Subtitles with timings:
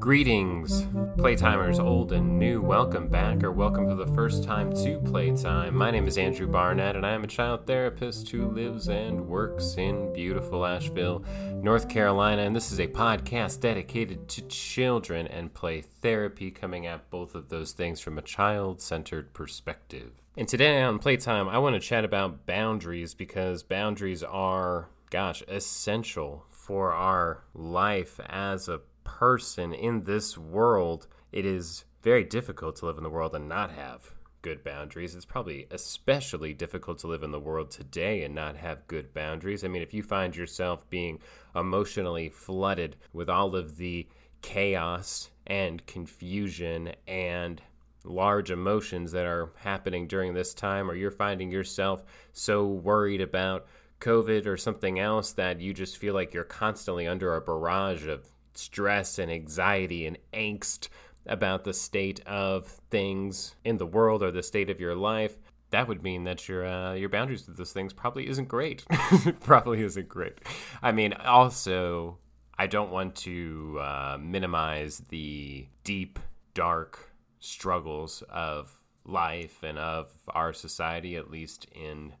[0.00, 0.84] Greetings,
[1.18, 2.62] Playtimers old and new.
[2.62, 5.76] Welcome back, or welcome for the first time to Playtime.
[5.76, 9.74] My name is Andrew Barnett, and I am a child therapist who lives and works
[9.76, 11.22] in beautiful Asheville,
[11.52, 12.40] North Carolina.
[12.40, 17.50] And this is a podcast dedicated to children and play therapy, coming at both of
[17.50, 20.12] those things from a child centered perspective.
[20.34, 26.46] And today on Playtime, I want to chat about boundaries because boundaries are, gosh, essential
[26.48, 28.80] for our life as a
[29.18, 33.72] person in this world, it is very difficult to live in the world and not
[33.72, 35.14] have good boundaries.
[35.14, 39.64] It's probably especially difficult to live in the world today and not have good boundaries.
[39.64, 41.18] I mean, if you find yourself being
[41.54, 44.08] emotionally flooded with all of the
[44.42, 47.60] chaos and confusion and
[48.04, 53.66] large emotions that are happening during this time, or you're finding yourself so worried about
[54.00, 58.26] COVID or something else that you just feel like you're constantly under a barrage of
[58.54, 60.88] stress and anxiety and angst
[61.26, 65.38] about the state of things in the world or the state of your life,
[65.70, 68.84] that would mean that your uh, your boundaries with those things probably isn't great.
[69.40, 70.38] probably isn't great.
[70.82, 72.18] I mean, also,
[72.58, 76.18] I don't want to uh, minimize the deep,
[76.54, 82.14] dark struggles of life and of our society, at least in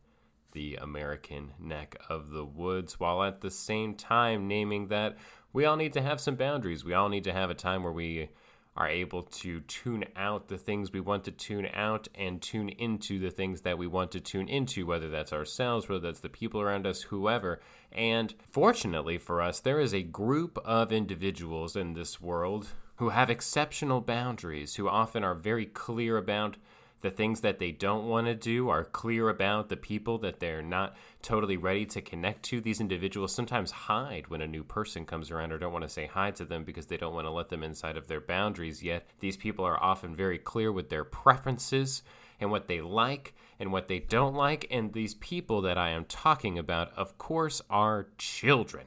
[0.52, 5.16] the American neck of the woods, while at the same time naming that
[5.52, 6.84] we all need to have some boundaries.
[6.84, 8.30] We all need to have a time where we
[8.76, 13.18] are able to tune out the things we want to tune out and tune into
[13.18, 16.60] the things that we want to tune into, whether that's ourselves, whether that's the people
[16.60, 17.60] around us, whoever.
[17.90, 23.28] And fortunately for us, there is a group of individuals in this world who have
[23.28, 26.56] exceptional boundaries, who often are very clear about
[27.00, 30.62] the things that they don't want to do, are clear about the people that they're
[30.62, 32.60] not totally ready to connect to.
[32.60, 36.06] These individuals sometimes hide when a new person comes around or don't want to say
[36.06, 39.06] hi to them because they don't want to let them inside of their boundaries yet.
[39.20, 42.02] These people are often very clear with their preferences
[42.38, 44.66] and what they like and what they don't like.
[44.70, 48.86] And these people that I am talking about, of course, are children.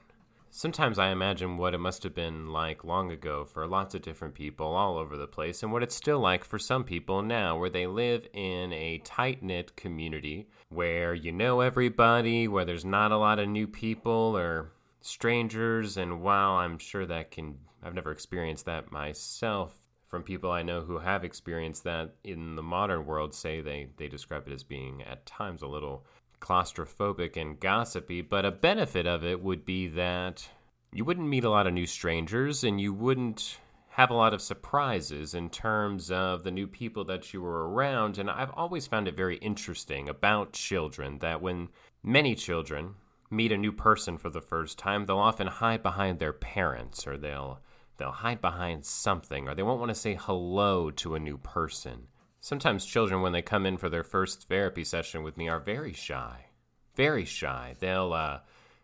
[0.55, 4.35] Sometimes I imagine what it must have been like long ago for lots of different
[4.35, 7.71] people all over the place, and what it's still like for some people now, where
[7.71, 13.17] they live in a tight knit community where you know everybody, where there's not a
[13.17, 14.71] lot of new people or
[15.01, 15.97] strangers.
[15.97, 20.81] And while I'm sure that can, I've never experienced that myself, from people I know
[20.81, 25.01] who have experienced that in the modern world, say they, they describe it as being
[25.01, 26.05] at times a little
[26.43, 30.47] claustrophobic and gossipy, but a benefit of it would be that
[30.91, 33.57] you wouldn't meet a lot of new strangers and you wouldn't
[33.89, 38.17] have a lot of surprises in terms of the new people that you were around.
[38.17, 41.69] And I've always found it very interesting about children that when
[42.03, 42.95] many children
[43.29, 47.17] meet a new person for the first time, they'll often hide behind their parents or
[47.17, 47.59] they'll
[47.97, 52.07] they'll hide behind something or they won't want to say hello to a new person.
[52.43, 55.93] Sometimes children, when they come in for their first therapy session with me, are very
[55.93, 56.47] shy.
[56.93, 57.75] Very shy.
[57.79, 58.39] They'll uh,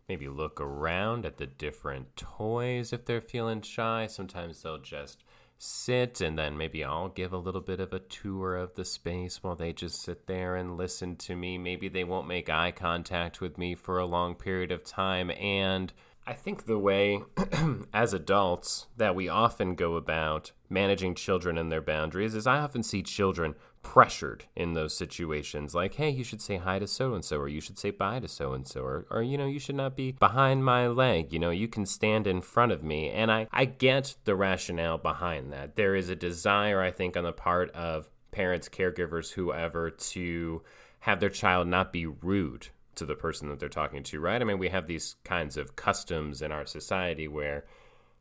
[0.07, 4.07] maybe look around at the different toys if they're feeling shy.
[4.07, 5.25] Sometimes they'll just
[5.57, 9.43] sit and then maybe I'll give a little bit of a tour of the space
[9.43, 11.57] while they just sit there and listen to me.
[11.57, 15.31] Maybe they won't make eye contact with me for a long period of time.
[15.31, 15.91] And
[16.29, 17.23] I think the way,
[17.93, 22.83] as adults, that we often go about managing children and their boundaries is I often
[22.83, 27.23] see children pressured in those situations like hey you should say hi to so and
[27.23, 29.57] so or you should say bye to so and so or or you know you
[29.57, 33.09] should not be behind my leg you know you can stand in front of me.
[33.09, 35.77] And I I get the rationale behind that.
[35.77, 40.61] There is a desire I think on the part of parents caregivers whoever to
[40.99, 42.67] have their child not be rude
[42.99, 44.41] to the person that they're talking to, right?
[44.41, 47.65] I mean, we have these kinds of customs in our society where,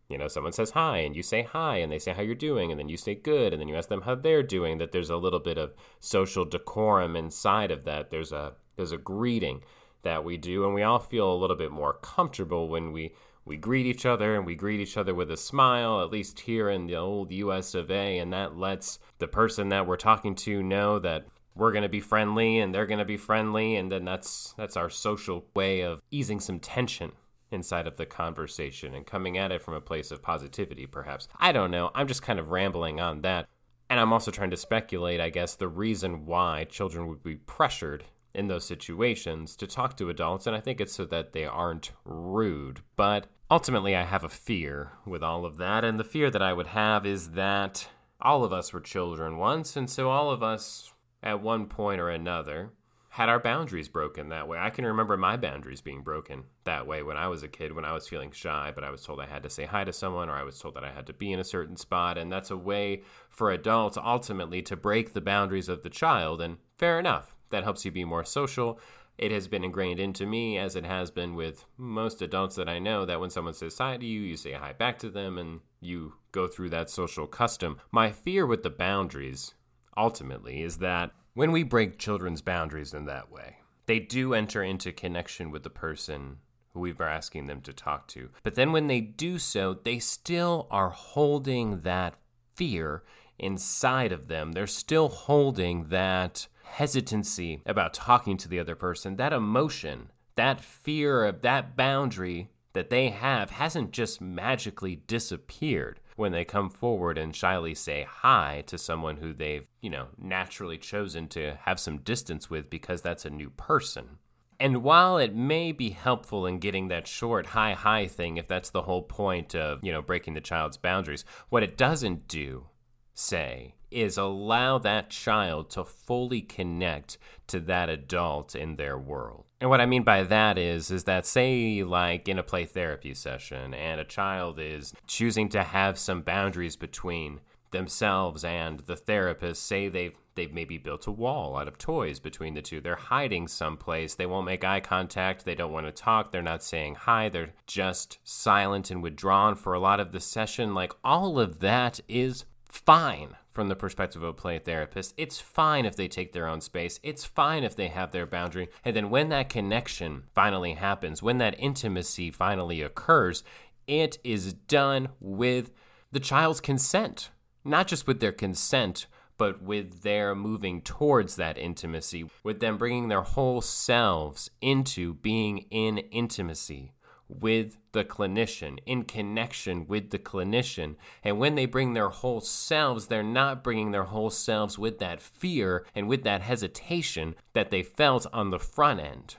[0.08, 2.70] you know, someone says hi and you say hi and they say how you're doing
[2.70, 5.10] and then you say good and then you ask them how they're doing, that there's
[5.10, 8.10] a little bit of social decorum inside of that.
[8.10, 9.62] There's a there's a greeting
[10.02, 13.12] that we do and we all feel a little bit more comfortable when we
[13.44, 16.68] we greet each other and we greet each other with a smile, at least here
[16.68, 20.62] in the old US of A, and that lets the person that we're talking to
[20.62, 21.26] know that
[21.58, 24.76] we're going to be friendly and they're going to be friendly and then that's that's
[24.76, 27.12] our social way of easing some tension
[27.50, 31.28] inside of the conversation and coming at it from a place of positivity perhaps.
[31.38, 31.90] I don't know.
[31.94, 33.48] I'm just kind of rambling on that.
[33.90, 38.04] And i'm also trying to speculate i guess the reason why children would be pressured
[38.34, 41.92] in those situations to talk to adults and i think it's so that they aren't
[42.04, 42.82] rude.
[42.96, 46.52] But ultimately i have a fear with all of that and the fear that i
[46.52, 47.88] would have is that
[48.20, 50.92] all of us were children once and so all of us
[51.22, 52.72] at one point or another
[53.10, 54.58] had our boundaries broken that way.
[54.58, 57.84] I can remember my boundaries being broken that way when I was a kid, when
[57.84, 60.28] I was feeling shy, but I was told I had to say hi to someone
[60.28, 62.18] or I was told that I had to be in a certain spot.
[62.18, 66.40] And that's a way for adults ultimately to break the boundaries of the child.
[66.40, 68.78] And fair enough, that helps you be more social.
[69.16, 72.78] It has been ingrained into me, as it has been with most adults that I
[72.78, 75.60] know, that when someone says hi to you, you say hi back to them and
[75.80, 77.80] you go through that social custom.
[77.90, 79.54] My fear with the boundaries,
[79.98, 84.92] ultimately, is that when we break children's boundaries in that way, they do enter into
[84.92, 86.38] connection with the person
[86.72, 88.30] who we are asking them to talk to.
[88.42, 92.14] But then when they do so, they still are holding that
[92.54, 93.02] fear
[93.38, 94.52] inside of them.
[94.52, 101.24] They're still holding that hesitancy about talking to the other person, that emotion, that fear
[101.24, 107.34] of that boundary that they have hasn't just magically disappeared when they come forward and
[107.34, 112.50] shyly say hi to someone who they've, you know, naturally chosen to have some distance
[112.50, 114.18] with because that's a new person.
[114.60, 118.70] And while it may be helpful in getting that short hi hi thing, if that's
[118.70, 122.66] the whole point of, you know, breaking the child's boundaries, what it doesn't do,
[123.14, 129.44] say, is allow that child to fully connect to that adult in their world.
[129.60, 133.12] And what I mean by that is is that say like in a play therapy
[133.14, 137.40] session and a child is choosing to have some boundaries between
[137.70, 142.54] themselves and the therapist say they've they've maybe built a wall out of toys between
[142.54, 142.80] the two.
[142.80, 144.14] They're hiding someplace.
[144.14, 145.44] They won't make eye contact.
[145.44, 146.30] They don't want to talk.
[146.30, 147.28] They're not saying hi.
[147.28, 150.74] They're just silent and withdrawn for a lot of the session.
[150.74, 155.14] Like all of that is fine from the perspective of a play therapist.
[155.16, 157.00] It's fine if they take their own space.
[157.02, 158.68] It's fine if they have their boundary.
[158.84, 163.42] And then when that connection finally happens, when that intimacy finally occurs,
[163.86, 165.72] it is done with
[166.12, 167.30] the child's consent.
[167.64, 169.06] Not just with their consent,
[169.38, 175.58] but with their moving towards that intimacy, with them bringing their whole selves into being
[175.70, 176.92] in intimacy
[177.28, 180.96] with the clinician, in connection with the clinician.
[181.22, 185.20] And when they bring their whole selves, they're not bringing their whole selves with that
[185.20, 189.36] fear and with that hesitation that they felt on the front end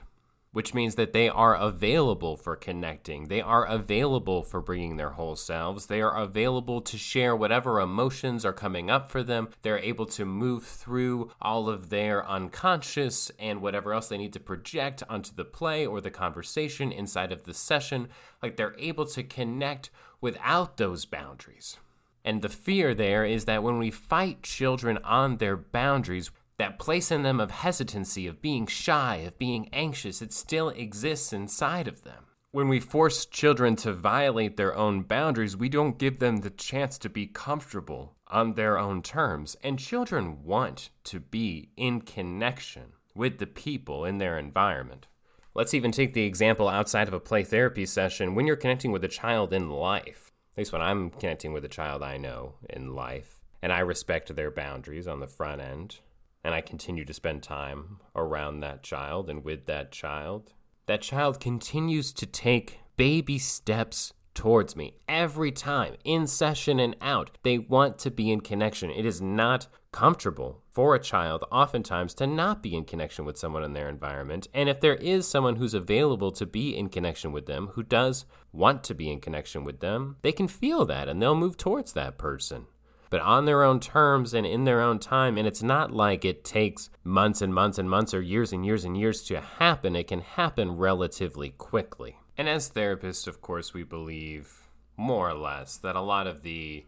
[0.52, 3.28] which means that they are available for connecting.
[3.28, 5.86] They are available for bringing their whole selves.
[5.86, 9.48] They are available to share whatever emotions are coming up for them.
[9.62, 14.40] They're able to move through all of their unconscious and whatever else they need to
[14.40, 18.08] project onto the play or the conversation inside of the session.
[18.42, 21.76] Like they're able to connect without those boundaries.
[22.24, 26.30] And the fear there is that when we fight children on their boundaries,
[26.60, 31.32] that place in them of hesitancy, of being shy, of being anxious, it still exists
[31.32, 32.26] inside of them.
[32.52, 36.98] When we force children to violate their own boundaries, we don't give them the chance
[36.98, 39.56] to be comfortable on their own terms.
[39.62, 45.06] And children want to be in connection with the people in their environment.
[45.54, 49.04] Let's even take the example outside of a play therapy session when you're connecting with
[49.04, 50.30] a child in life.
[50.52, 54.34] At least when I'm connecting with a child I know in life, and I respect
[54.34, 56.00] their boundaries on the front end
[56.42, 60.52] and I continue to spend time around that child and with that child,
[60.86, 67.30] that child continues to take baby steps towards me every time, in session and out.
[67.42, 68.90] They want to be in connection.
[68.90, 73.64] It is not comfortable for a child, oftentimes, to not be in connection with someone
[73.64, 74.46] in their environment.
[74.54, 78.24] And if there is someone who's available to be in connection with them, who does
[78.52, 81.92] want to be in connection with them, they can feel that and they'll move towards
[81.92, 82.66] that person
[83.10, 85.36] but on their own terms and in their own time.
[85.36, 88.84] And it's not like it takes months and months and months or years and years
[88.84, 89.96] and years to happen.
[89.96, 92.16] It can happen relatively quickly.
[92.38, 96.86] And as therapists, of course, we believe more or less that a lot of the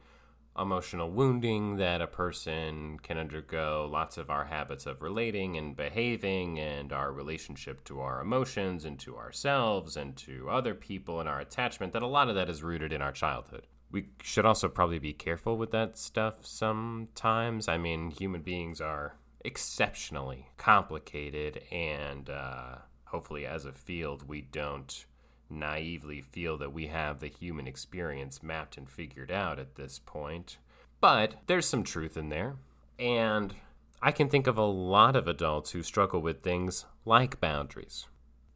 [0.59, 6.61] emotional wounding that a person can undergo, lots of our habits of relating and behaving,
[6.61, 11.41] and our relationship to our emotions and to ourselves and to other people and our
[11.41, 14.99] attachment, that a lot of that is rooted in our childhood we should also probably
[14.99, 17.69] be careful with that stuff sometimes.
[17.69, 25.05] I mean, human beings are exceptionally complicated, and uh, hopefully, as a field, we don't
[25.51, 30.57] naively feel that we have the human experience mapped and figured out at this point.
[31.01, 32.57] But there's some truth in there.
[32.99, 33.55] And
[34.01, 38.07] I can think of a lot of adults who struggle with things like boundaries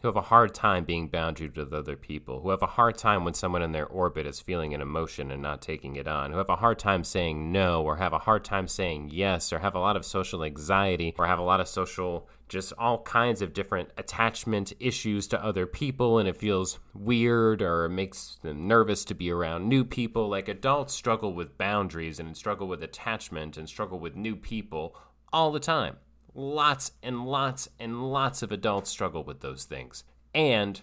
[0.00, 3.24] who have a hard time being boundaried with other people, who have a hard time
[3.24, 6.38] when someone in their orbit is feeling an emotion and not taking it on, who
[6.38, 9.74] have a hard time saying no, or have a hard time saying yes, or have
[9.74, 13.54] a lot of social anxiety, or have a lot of social, just all kinds of
[13.54, 19.14] different attachment issues to other people, and it feels weird or makes them nervous to
[19.14, 20.28] be around new people.
[20.28, 24.94] Like adults struggle with boundaries and struggle with attachment and struggle with new people
[25.32, 25.96] all the time
[26.36, 30.04] lots and lots and lots of adults struggle with those things.
[30.34, 30.80] And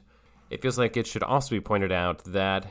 [0.49, 2.65] it feels like it should also be pointed out that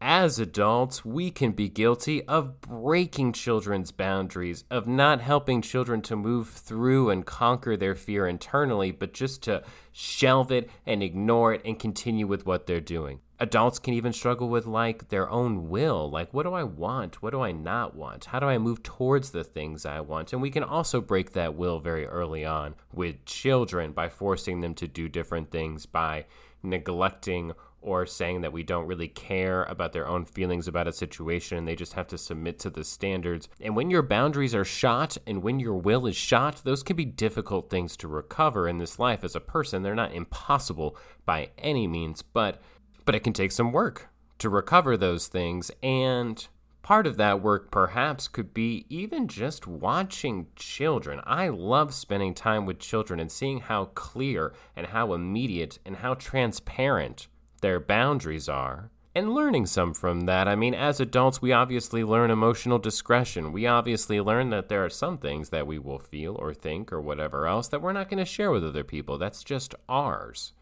[0.00, 6.16] as adults, we can be guilty of breaking children's boundaries, of not helping children to
[6.16, 11.62] move through and conquer their fear internally, but just to shelve it and ignore it
[11.64, 13.20] and continue with what they're doing.
[13.38, 17.22] Adults can even struggle with like their own will, like what do I want?
[17.22, 18.26] What do I not want?
[18.26, 20.32] How do I move towards the things I want?
[20.32, 24.74] And we can also break that will very early on with children by forcing them
[24.76, 26.24] to do different things by
[26.62, 27.52] neglecting
[27.86, 31.68] or saying that we don't really care about their own feelings about a situation and
[31.68, 33.48] they just have to submit to the standards.
[33.60, 37.04] And when your boundaries are shot and when your will is shot, those can be
[37.04, 39.82] difficult things to recover in this life as a person.
[39.82, 42.60] They're not impossible by any means, but
[43.06, 44.08] but it can take some work
[44.38, 46.48] to recover those things and
[46.86, 51.20] Part of that work, perhaps, could be even just watching children.
[51.24, 56.14] I love spending time with children and seeing how clear and how immediate and how
[56.14, 57.26] transparent
[57.60, 60.46] their boundaries are and learning some from that.
[60.46, 63.50] I mean, as adults, we obviously learn emotional discretion.
[63.50, 67.00] We obviously learn that there are some things that we will feel or think or
[67.00, 69.18] whatever else that we're not going to share with other people.
[69.18, 70.52] That's just ours.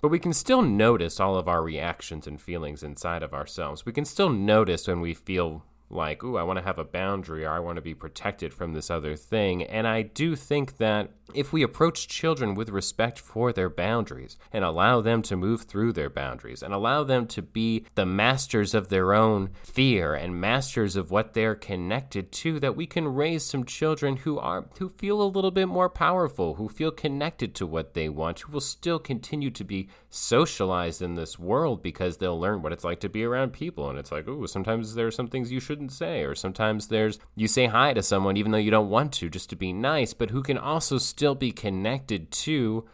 [0.00, 3.84] But we can still notice all of our reactions and feelings inside of ourselves.
[3.84, 7.44] We can still notice when we feel like, ooh, I want to have a boundary
[7.44, 9.62] or I want to be protected from this other thing.
[9.64, 14.64] And I do think that if we approach children with respect for their boundaries and
[14.64, 18.88] allow them to move through their boundaries and allow them to be the masters of
[18.88, 23.64] their own fear and masters of what they're connected to, that we can raise some
[23.64, 27.94] children who are who feel a little bit more powerful, who feel connected to what
[27.94, 32.62] they want, who will still continue to be socialized in this world because they'll learn
[32.62, 33.88] what it's like to be around people.
[33.88, 37.18] And it's like, oh, sometimes there are some things you shouldn't say, or sometimes there's
[37.34, 40.12] you say hi to someone even though you don't want to, just to be nice,
[40.14, 40.98] but who can also
[41.34, 42.86] be connected to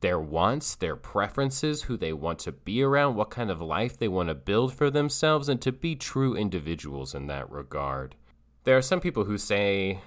[0.00, 4.08] their wants, their preferences, who they want to be around, what kind of life they
[4.08, 8.16] want to build for themselves, and to be true individuals in that regard.
[8.64, 10.00] There are some people who say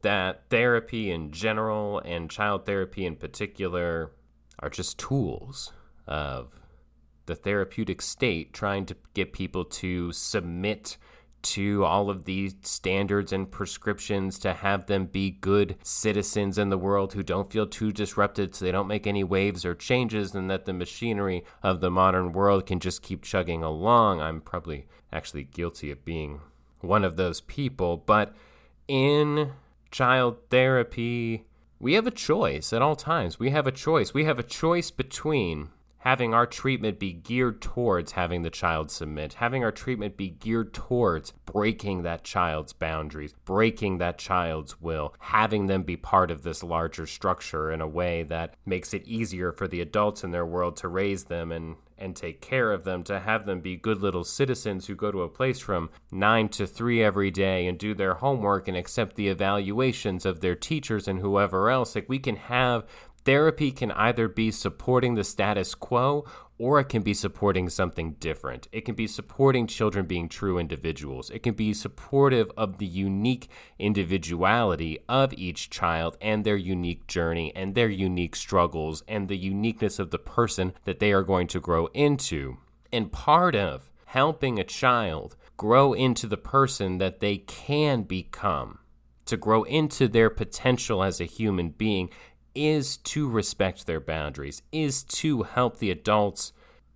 [0.00, 4.10] that therapy in general and child therapy in particular
[4.58, 5.72] are just tools
[6.06, 6.58] of
[7.26, 10.96] the therapeutic state trying to get people to submit
[11.42, 16.78] to all of these standards and prescriptions to have them be good citizens in the
[16.78, 20.50] world who don't feel too disrupted so they don't make any waves or changes and
[20.50, 24.20] that the machinery of the modern world can just keep chugging along.
[24.20, 26.40] I'm probably actually guilty of being
[26.80, 28.34] one of those people, but
[28.88, 29.52] in
[29.90, 31.46] child therapy,
[31.78, 33.38] we have a choice at all times.
[33.38, 34.14] We have a choice.
[34.14, 35.70] We have a choice between
[36.02, 40.74] having our treatment be geared towards having the child submit, having our treatment be geared
[40.74, 46.64] towards breaking that child's boundaries, breaking that child's will, having them be part of this
[46.64, 50.76] larger structure in a way that makes it easier for the adults in their world
[50.76, 54.24] to raise them and and take care of them, to have them be good little
[54.24, 58.14] citizens who go to a place from 9 to 3 every day and do their
[58.14, 61.94] homework and accept the evaluations of their teachers and whoever else.
[61.94, 62.84] Like, we can have
[63.24, 66.24] Therapy can either be supporting the status quo
[66.58, 68.68] or it can be supporting something different.
[68.72, 71.30] It can be supporting children being true individuals.
[71.30, 73.48] It can be supportive of the unique
[73.78, 79.98] individuality of each child and their unique journey and their unique struggles and the uniqueness
[79.98, 82.58] of the person that they are going to grow into.
[82.92, 88.78] And part of helping a child grow into the person that they can become,
[89.24, 92.10] to grow into their potential as a human being,
[92.54, 96.52] is to respect their boundaries, is to help the adults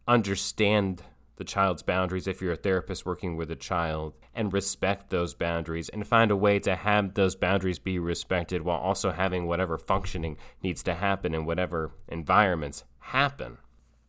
[0.07, 1.03] understand
[1.37, 5.89] the child's boundaries if you're a therapist working with a child and respect those boundaries
[5.91, 10.37] and find a way to have those boundaries be respected while also having whatever functioning
[10.63, 13.59] needs to happen in whatever environments happen.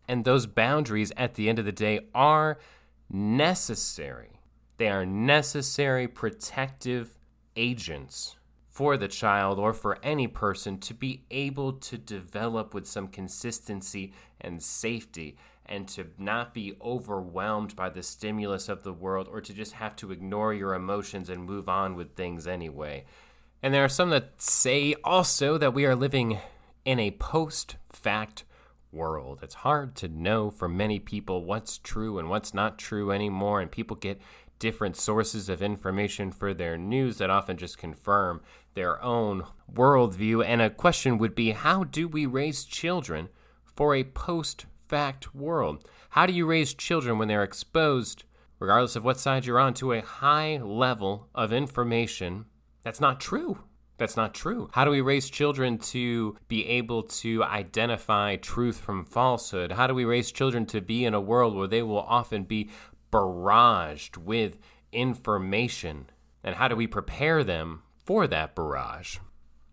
[0.08, 2.58] And those boundaries at the end of the day are
[3.10, 4.39] necessary.
[4.77, 7.18] They are necessary protective
[7.58, 8.37] agents
[8.77, 14.13] for the child or for any person to be able to develop with some consistency
[14.39, 19.51] and safety and to not be overwhelmed by the stimulus of the world or to
[19.51, 23.03] just have to ignore your emotions and move on with things anyway.
[23.63, 26.38] And there are some that say also that we are living
[26.86, 28.43] in a post fact
[28.91, 29.39] world.
[29.41, 33.72] It's hard to know for many people what's true and what's not true anymore, and
[33.72, 34.22] people get
[34.60, 38.41] different sources of information for their news that often just confirm
[38.77, 39.43] their own
[39.74, 40.46] worldview.
[40.46, 43.27] And a question would be how do we raise children
[43.65, 45.84] for a post fact world?
[46.12, 48.24] How do you raise children when they're exposed,
[48.60, 52.46] regardless of what side you're on, to a high level of information
[52.84, 53.60] that's not true?
[53.98, 54.69] that's not true?
[54.74, 59.72] How do we raise children to be able to identify truth from falsehood?
[59.72, 62.69] How do we raise children to be in a world where they will often be
[63.12, 64.60] barraged with
[64.91, 66.12] information?
[66.43, 69.18] And how do we prepare them for that barrage?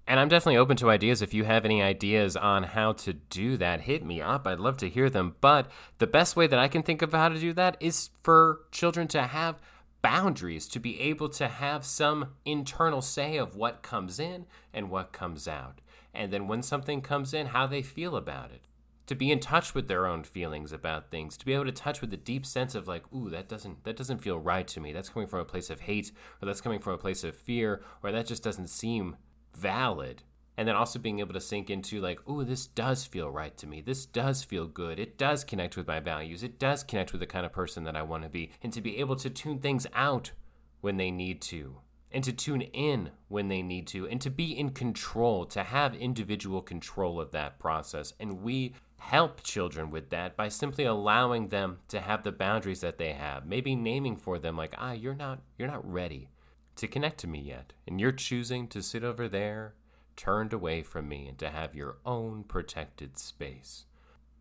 [0.09, 1.23] And I'm definitely open to ideas.
[1.23, 4.45] If you have any ideas on how to do that, hit me up.
[4.47, 5.37] I'd love to hear them.
[5.41, 8.63] But the best way that I can think of how to do that is for
[8.73, 9.63] children to have
[10.03, 15.13] boundaries, to be able to have some internal say of what comes in and what
[15.13, 15.81] comes out.
[16.13, 18.63] And then when something comes in, how they feel about it.
[19.07, 22.01] To be in touch with their own feelings about things, to be able to touch
[22.01, 24.93] with the deep sense of like, ooh, that doesn't that doesn't feel right to me.
[24.93, 27.83] That's coming from a place of hate, or that's coming from a place of fear,
[28.03, 29.17] or that just doesn't seem
[29.55, 30.23] valid.
[30.57, 33.67] And then also being able to sink into like ooh, this does feel right to
[33.67, 33.81] me.
[33.81, 34.99] This does feel good.
[34.99, 36.43] It does connect with my values.
[36.43, 38.53] It does connect with the kind of person that i want to be.
[38.63, 40.33] And to be able to tune things out
[40.81, 41.79] when they need to
[42.15, 45.95] and to tune in when they need to and to be in control to have
[45.97, 48.15] individual control of that process.
[48.21, 52.99] And we help children with that by simply allowing them to have the boundaries that
[52.99, 56.29] they have maybe naming for them like ah you're not you're not ready
[56.77, 59.75] to connect to me yet, and you're choosing to sit over there,
[60.17, 63.85] turned away from me, and to have your own protected space.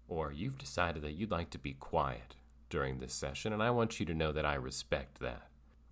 [0.08, 2.36] Or you've decided that you'd like to be quiet
[2.70, 5.48] during this session, and I want you to know that I respect that.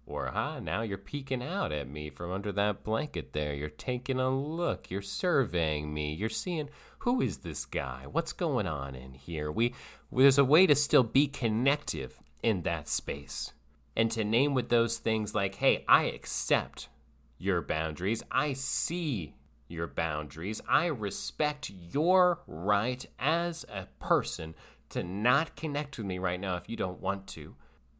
[0.06, 3.54] Or, ha, now you're peeking out at me from under that blanket there.
[3.54, 4.90] You're taking a look.
[4.90, 6.14] You're surveying me.
[6.14, 8.06] You're seeing who is this guy?
[8.12, 9.52] What's going on in here?
[9.52, 9.74] We
[10.12, 13.54] there's a way to still be connective in that space
[13.96, 16.90] and to name with those things like, hey, I accept
[17.38, 19.36] your boundaries, I see
[19.68, 24.54] your boundaries, I respect your right as a person
[24.90, 27.56] to not connect with me right now if you don't want to,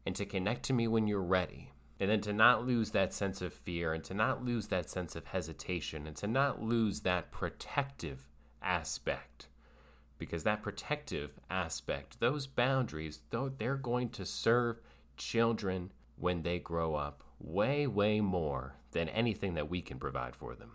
[0.06, 1.71] and to connect to me when you're ready.
[2.02, 5.14] And then to not lose that sense of fear and to not lose that sense
[5.14, 8.26] of hesitation and to not lose that protective
[8.60, 9.46] aspect.
[10.18, 14.80] Because that protective aspect, those boundaries, though they're going to serve
[15.16, 20.56] children when they grow up way, way more than anything that we can provide for
[20.56, 20.72] them.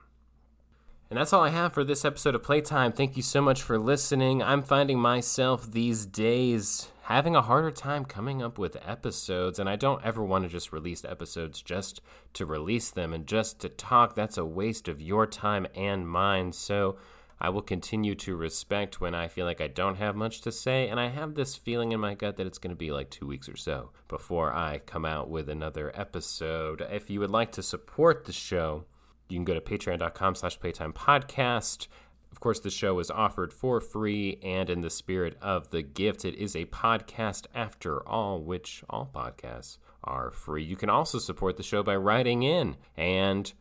[1.09, 2.93] And that's all I have for this episode of Playtime.
[2.93, 4.41] Thank you so much for listening.
[4.41, 9.77] I'm finding myself these days having a harder time coming up with episodes, and I
[9.77, 12.01] don't ever want to just release episodes just
[12.33, 14.13] to release them and just to talk.
[14.13, 16.51] That's a waste of your time and mine.
[16.51, 16.97] So,
[17.39, 20.89] I will continue to respect when I feel like I don't have much to say,
[20.89, 23.25] and I have this feeling in my gut that it's going to be like two
[23.25, 26.85] weeks or so before I come out with another episode.
[26.91, 28.83] If you would like to support the show,
[29.29, 31.87] you can go to patreon.com slash playtime podcast.
[32.31, 36.25] Of course, the show is offered for free and in the spirit of the gift.
[36.25, 40.63] It is a podcast after all, which all podcasts are free.
[40.63, 43.51] You can also support the show by writing in and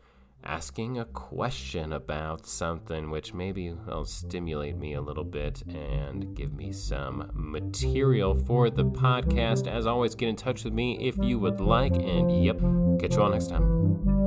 [0.44, 6.52] asking a question about something which maybe will stimulate me a little bit and give
[6.52, 9.66] me some material for the podcast.
[9.66, 11.96] As always, get in touch with me if you would like.
[11.96, 12.59] And yep,
[13.00, 14.26] catch you all next time.